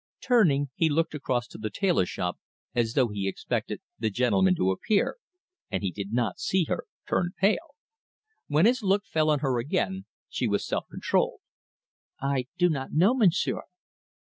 [0.23, 2.39] Turning, he looked across to the tailor shop,
[2.73, 5.17] as though he expected "the gentleman" to appear,
[5.69, 7.75] and he did not see her turn pale.
[8.47, 11.41] When his look fell on her again, she was self controlled.
[12.19, 13.61] "I do not know, Monsieur."